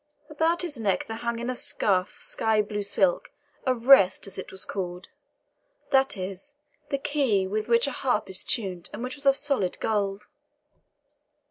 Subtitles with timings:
[0.31, 3.29] About his neck there hung in a scarf of sky blue silk
[3.67, 5.09] a WREST as it was called
[5.91, 6.55] that is,
[6.89, 10.23] the key with which a harp is tuned, and which was of solid gold.